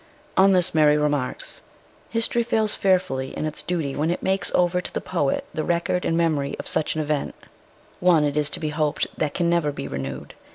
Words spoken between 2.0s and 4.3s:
History fails fearfully in its duty when it